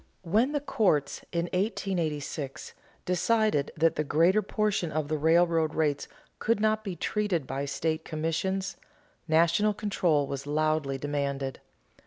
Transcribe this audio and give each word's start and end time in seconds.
When 0.23 0.51
the 0.51 0.59
courts, 0.59 1.21
in 1.31 1.43
1886, 1.53 2.73
decided 3.05 3.71
that 3.77 3.97
the 3.97 4.03
greater 4.03 4.41
portion 4.41 4.91
of 4.91 5.09
the 5.09 5.17
railroad 5.19 5.75
rates 5.75 6.07
could 6.39 6.59
not 6.59 6.83
be 6.83 6.95
treated 6.95 7.45
by 7.45 7.65
state 7.65 8.03
commissions, 8.03 8.77
national 9.27 9.75
control 9.75 10.25
was 10.25 10.47
loudly 10.47 10.97
demanded. 10.97 11.59